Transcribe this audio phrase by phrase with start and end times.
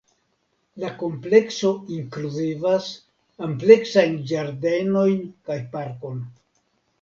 [0.83, 2.87] La komplekso inkluzivas
[3.49, 6.19] ampleksajn ĝardenojn kaj parkon.